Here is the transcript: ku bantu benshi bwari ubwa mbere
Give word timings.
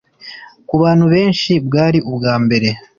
ku 0.67 0.73
bantu 0.83 1.05
benshi 1.13 1.51
bwari 1.67 1.99
ubwa 2.09 2.33
mbere 2.43 2.69